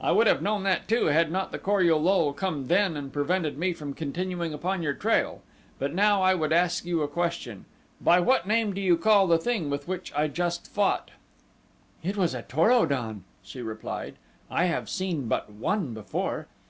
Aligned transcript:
"I 0.00 0.12
would 0.12 0.26
have 0.26 0.40
known 0.40 0.62
that, 0.62 0.88
too, 0.88 1.08
had 1.08 1.30
not 1.30 1.52
the 1.52 1.58
Kor 1.58 1.82
ul 1.82 1.98
lul 2.00 2.32
come 2.32 2.68
then 2.68 2.96
and 2.96 3.12
prevented 3.12 3.58
me 3.58 3.74
continuing 3.74 4.54
upon 4.54 4.82
your 4.82 4.94
trail. 4.94 5.42
But 5.78 5.92
now 5.92 6.22
I 6.22 6.32
would 6.34 6.50
ask 6.50 6.86
you 6.86 7.02
a 7.02 7.08
question 7.08 7.66
by 8.00 8.20
what 8.20 8.46
name 8.48 8.72
do 8.72 8.80
you 8.80 8.96
call 8.96 9.26
the 9.26 9.36
thing 9.36 9.68
with 9.68 9.86
which 9.86 10.14
I 10.14 10.28
just 10.28 10.66
fought?" 10.72 11.10
"It 12.02 12.16
was 12.16 12.32
a 12.32 12.40
Tor 12.40 12.72
o 12.72 12.86
don," 12.86 13.24
she 13.42 13.60
replied. 13.60 14.14
"I 14.50 14.64
have 14.64 14.88
seen 14.88 15.28
but 15.28 15.50
one 15.52 15.92
before. 15.92 16.46